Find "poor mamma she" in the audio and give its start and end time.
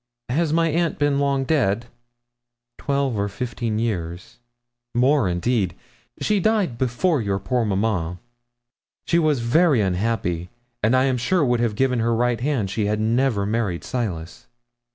7.37-9.19